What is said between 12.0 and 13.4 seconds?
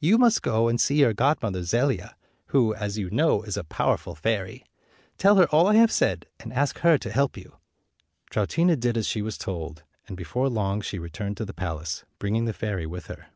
bringing the fairy with her.